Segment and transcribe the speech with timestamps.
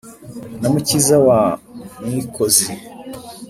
[0.59, 1.39] na mukiza wa
[2.03, 2.67] mwikozi,